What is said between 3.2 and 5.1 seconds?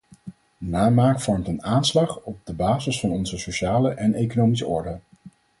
sociale en economische orde.